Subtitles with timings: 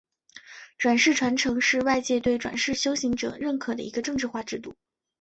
[0.79, 4.75] 转世传承是外界对转世修行者认可的一个政治化制度。